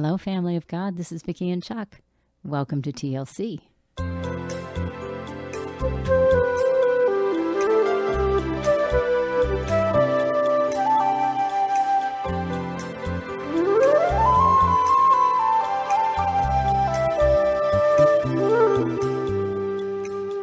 [0.00, 0.96] Hello, family of God.
[0.96, 2.00] This is Vicky and Chuck.
[2.44, 3.58] Welcome to TLC.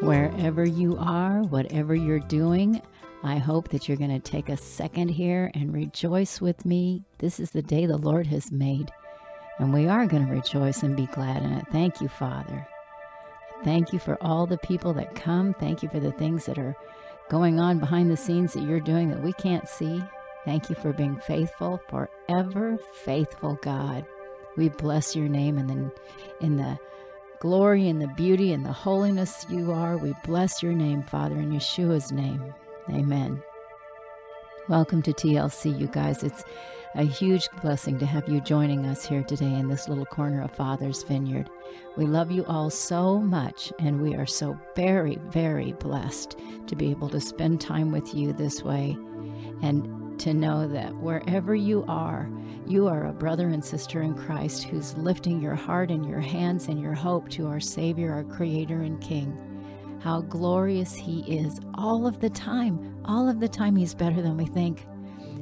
[0.01, 2.81] Wherever you are, whatever you're doing,
[3.23, 7.05] I hope that you're going to take a second here and rejoice with me.
[7.19, 8.91] This is the day the Lord has made,
[9.59, 11.65] and we are going to rejoice and be glad in it.
[11.71, 12.67] Thank you, Father.
[13.63, 15.53] Thank you for all the people that come.
[15.53, 16.75] Thank you for the things that are
[17.29, 20.03] going on behind the scenes that you're doing that we can't see.
[20.43, 24.05] Thank you for being faithful, forever faithful God.
[24.57, 25.91] We bless your name and then
[26.41, 26.77] in the
[27.39, 29.97] glory and the beauty and the holiness you are.
[29.97, 32.53] We bless your name, Father, in Yeshua's name.
[32.89, 33.41] Amen.
[34.69, 36.23] Welcome to TLC, you guys.
[36.23, 36.43] It's
[36.95, 40.55] a huge blessing to have you joining us here today in this little corner of
[40.55, 41.49] Father's Vineyard.
[41.97, 46.91] We love you all so much, and we are so very, very blessed to be
[46.91, 48.97] able to spend time with you this way
[49.61, 52.29] and to know that wherever you are,
[52.65, 56.69] you are a brother and sister in Christ who's lifting your heart and your hands
[56.69, 59.37] and your hope to our Savior, our Creator, and King
[60.01, 62.95] how glorious He is all of the time.
[63.05, 64.85] All of the time, He's better than we think.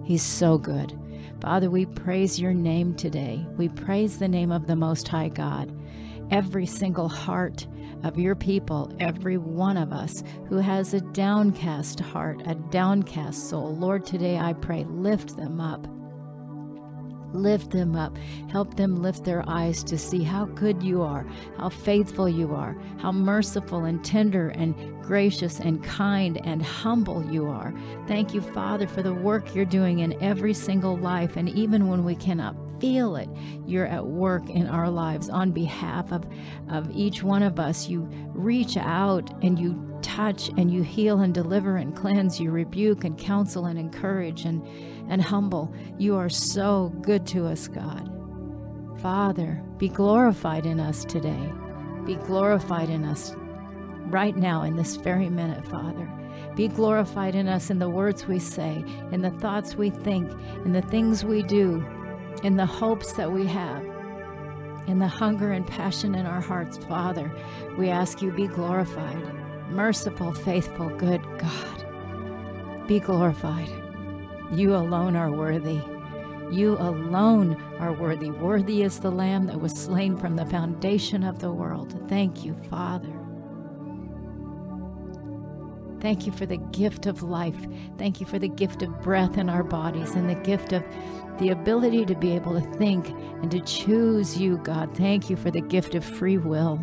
[0.05, 0.97] He's so good.
[1.43, 3.45] Father, we praise your name today.
[3.57, 5.77] We praise the name of the Most High God.
[6.31, 7.67] Every single heart
[8.05, 13.75] of your people, every one of us who has a downcast heart, a downcast soul,
[13.75, 15.85] Lord, today I pray, lift them up.
[17.33, 18.17] Lift them up.
[18.49, 21.25] Help them lift their eyes to see how good you are,
[21.57, 27.47] how faithful you are, how merciful and tender and gracious and kind and humble you
[27.47, 27.73] are.
[28.07, 31.35] Thank you, Father, for the work you're doing in every single life.
[31.35, 33.29] And even when we cannot feel it,
[33.65, 36.25] you're at work in our lives on behalf of,
[36.69, 37.87] of each one of us.
[37.87, 43.05] You reach out and you touch and you heal and deliver and cleanse, you rebuke
[43.05, 44.67] and counsel and encourage and,
[45.09, 45.73] and humble.
[45.97, 48.09] You are so good to us, God.
[49.01, 51.53] Father, be glorified in us today.
[52.05, 53.33] Be glorified in us
[54.07, 56.11] right now in this very minute, Father.
[56.57, 58.83] Be glorified in us in the words we say,
[59.13, 60.29] in the thoughts we think,
[60.65, 61.81] in the things we do,
[62.41, 63.83] in the hopes that we have,
[64.87, 67.31] in the hunger and passion in our hearts, Father.
[67.77, 72.87] We ask you be glorified merciful, faithful, good God.
[72.87, 73.69] Be glorified.
[74.51, 75.81] You alone are worthy.
[76.51, 78.29] You alone are worthy.
[78.29, 81.95] Worthy is the Lamb that was slain from the foundation of the world.
[82.07, 83.22] Thank you, Father.
[86.03, 87.55] Thank you for the gift of life.
[87.97, 90.83] Thank you for the gift of breath in our bodies and the gift of
[91.39, 94.95] the ability to be able to think and to choose you, God.
[94.97, 96.77] Thank you for the gift of free will.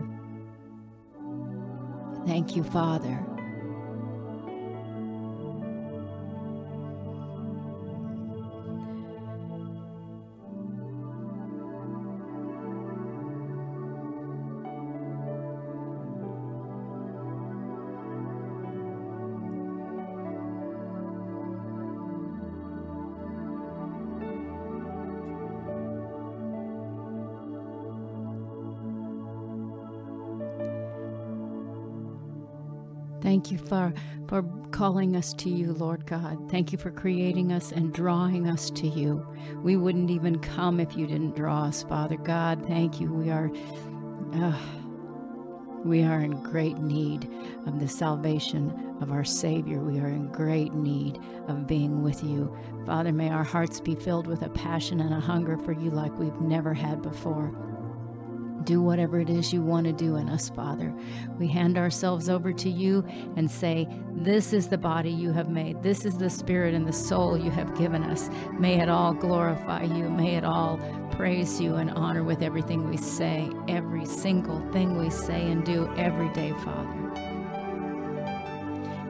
[2.26, 3.29] Thank you, Father.
[33.30, 33.94] Thank you for,
[34.26, 34.42] for
[34.72, 36.50] calling us to you, Lord God.
[36.50, 39.24] Thank you for creating us and drawing us to you.
[39.62, 42.66] We wouldn't even come if you didn't draw us, Father God.
[42.66, 43.12] Thank you.
[43.12, 43.48] We are.
[44.34, 44.58] Uh,
[45.84, 47.30] we are in great need
[47.68, 49.78] of the salvation of our Savior.
[49.78, 52.52] We are in great need of being with you.
[52.84, 56.18] Father, may our hearts be filled with a passion and a hunger for you like
[56.18, 57.54] we've never had before.
[58.64, 60.94] Do whatever it is you want to do in us, Father.
[61.38, 63.04] We hand ourselves over to you
[63.36, 65.82] and say, This is the body you have made.
[65.82, 68.28] This is the spirit and the soul you have given us.
[68.58, 70.10] May it all glorify you.
[70.10, 70.78] May it all
[71.12, 75.90] praise you and honor with everything we say, every single thing we say and do
[75.96, 77.29] every day, Father.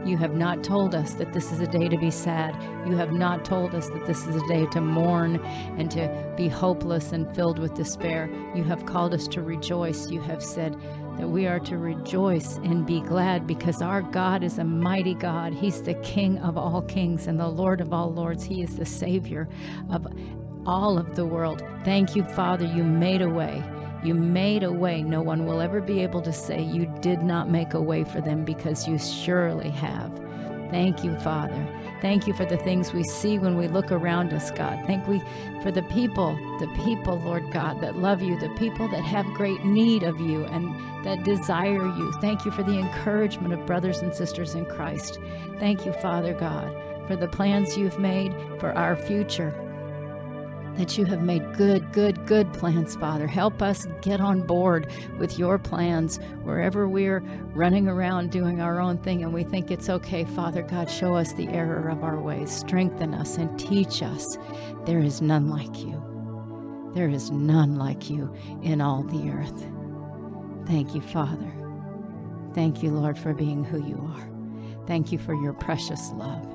[0.05, 2.55] You have not told us that this is a day to be sad.
[2.89, 5.37] You have not told us that this is a day to mourn
[5.77, 8.31] and to be hopeless and filled with despair.
[8.55, 10.11] You have called us to rejoice.
[10.11, 10.77] You have said
[11.19, 15.53] that we are to rejoice and be glad because our God is a mighty God.
[15.53, 18.43] He's the King of all kings and the Lord of all lords.
[18.43, 19.49] He is the Savior
[19.91, 20.07] of
[20.67, 21.63] all of the world.
[21.85, 22.65] Thank you, Father.
[22.65, 23.63] You made a way.
[24.03, 25.03] You made a way.
[25.03, 28.21] No one will ever be able to say you did not make a way for
[28.21, 30.11] them because you surely have.
[30.71, 31.67] Thank you, Father.
[32.01, 34.83] Thank you for the things we see when we look around us, God.
[34.87, 35.21] Thank we
[35.63, 39.65] for the people, the people, Lord God, that love you, the people that have great
[39.65, 40.75] need of you and
[41.05, 42.13] that desire you.
[42.21, 45.19] Thank you for the encouragement of brothers and sisters in Christ.
[45.59, 46.75] Thank you, Father God,
[47.07, 49.53] for the plans you've made for our future
[50.77, 53.27] that you have made good, good, good plans, Father.
[53.27, 57.21] Help us get on board with your plans wherever we're
[57.55, 60.25] running around doing our own thing and we think it's okay.
[60.25, 64.39] Father God, show us the error of our ways, strengthen us, and teach us.
[64.87, 66.03] There is none like you.
[66.95, 69.67] There is none like you in all the earth.
[70.67, 71.53] Thank you, Father.
[72.55, 74.87] Thank you, Lord, for being who you are.
[74.87, 76.47] Thank you for your precious love.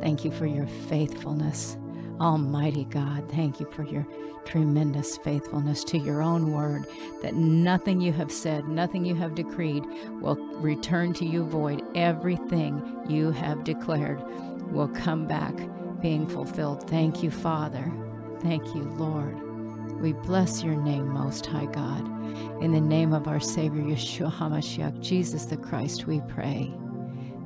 [0.00, 1.76] Thank you for your faithfulness.
[2.20, 4.06] Almighty God, thank you for your
[4.44, 6.86] tremendous faithfulness to your own word,
[7.22, 9.84] that nothing you have said, nothing you have decreed
[10.20, 11.82] will return to you void.
[11.94, 14.22] Everything you have declared
[14.72, 15.54] will come back
[16.00, 16.88] being fulfilled.
[16.88, 17.92] Thank you, Father.
[18.40, 19.36] Thank you, Lord.
[20.00, 22.06] We bless your name, Most High God.
[22.62, 26.72] In the name of our Savior, Yeshua HaMashiach, Jesus the Christ, we pray.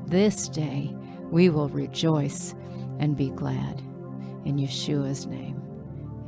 [0.07, 0.95] This day
[1.31, 2.55] we will rejoice
[2.99, 3.83] and be glad.
[4.45, 5.63] In Yeshua's name,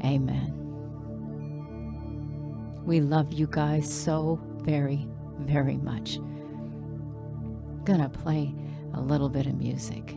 [0.05, 0.53] amen.
[2.85, 5.09] We love you guys so very,
[5.41, 6.19] very much.
[7.85, 8.55] Gonna play
[8.93, 10.17] a little bit of music.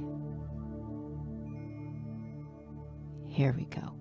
[3.28, 3.94] Here we go.